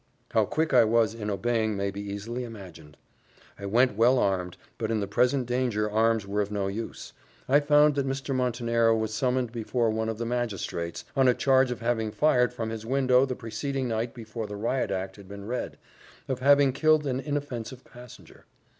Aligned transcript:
How 0.31 0.45
quick 0.45 0.73
I 0.73 0.83
was 0.83 1.13
in 1.13 1.29
obeying 1.29 1.77
may 1.77 1.91
be 1.91 2.01
easily 2.01 2.43
imagined. 2.43 2.97
I 3.59 3.67
went 3.67 3.95
well 3.95 4.17
armed, 4.17 4.57
but 4.79 4.89
in 4.89 4.99
the 4.99 5.05
present 5.05 5.45
danger 5.45 5.87
arms 5.91 6.25
were 6.25 6.41
of 6.41 6.49
no 6.51 6.65
use. 6.65 7.13
I 7.47 7.59
found 7.59 7.93
that 7.93 8.07
Mr. 8.07 8.33
Montenero 8.33 8.97
was 8.97 9.13
summoned 9.13 9.51
before 9.51 9.91
one 9.91 10.09
of 10.09 10.17
the 10.17 10.25
magistrates, 10.25 11.05
on 11.15 11.27
a 11.27 11.35
charge 11.35 11.69
of 11.69 11.81
having 11.81 12.09
fired 12.11 12.51
from 12.51 12.71
his 12.71 12.83
window 12.83 13.27
the 13.27 13.35
preceding 13.35 13.87
night 13.87 14.15
before 14.15 14.47
the 14.47 14.55
Riot 14.55 14.89
Act 14.89 15.17
had 15.17 15.27
been 15.27 15.45
read 15.45 15.77
of 16.27 16.39
having 16.39 16.73
killed 16.73 17.05
an 17.05 17.19
inoffensive 17.19 17.83
passenger. 17.83 18.45